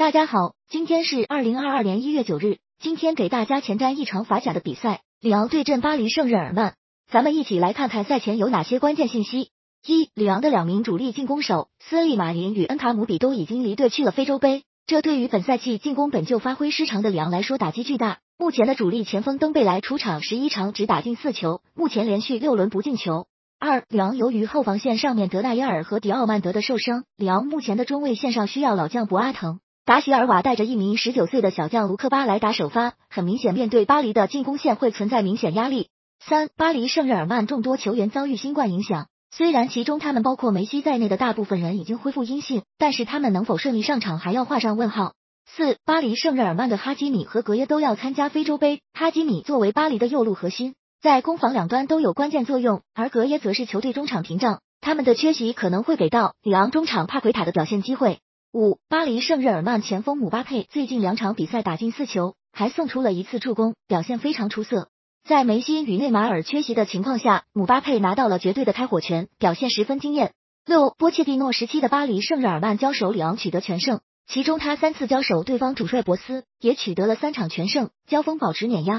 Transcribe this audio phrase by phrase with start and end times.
[0.00, 2.56] 大家好，今天是二零二二年一月九日。
[2.78, 6.72] 今天给大家前瞻一场法甲的比赛，里昂对阵巴黎圣日耳曼。
[7.12, 9.50] 咱们一起来看看赛前有哪些关键信息。
[9.86, 18.20] 一、里昂的两名主力进攻手斯利马林与恩卡姆比都已经离队去了非洲杯，这对于本赛季进攻本就发挥失常的里昂来说打击巨大。
[18.38, 23.26] 目前的主力前锋登贝莱出场十一场只打进四球，目前连续六轮不进球。
[23.58, 29.60] 二、里昂由于后防线上面德纳耶尔和迪奥曼德的受伤，里昂目前的中卫线上需要老将博阿滕。
[29.90, 35.88] 达席尔瓦带着一名十九岁的小将卢克巴来打首发，很明显面对巴黎的进攻线会存在明显压力。
[36.24, 45.14] 三，巴黎圣日耳曼众多球员遭遇新冠影响，虽然其中他们包括梅西在内的大部分人已经恢复阴性，但是他们能否顺利上场还要画上问号。
[45.44, 58.20] 四，巴黎圣日耳曼的哈基米和格耶都要参加非洲杯，哈基米作为巴黎的右路核心，在攻防两端都有关键作用，而格耶则是球队中场屏障，他们的缺席可能会给到里昂中场帕奎塔的表现机会。
[58.52, 64.88] 五，巴黎圣日耳曼前锋姆巴佩最近两场比赛打进四球，还送出了一次助攻，表现非常出色。
[65.22, 70.32] 在梅西与内马尔缺席的情况下，姆巴佩拿到了绝对的开火权，表现十分惊艳。
[70.66, 78.98] 六，波切蒂诺时期的巴黎圣日耳曼交手里昂取得全胜，其中他三次交手对方主帅博斯，也取得了三场全胜，交锋保持碾压。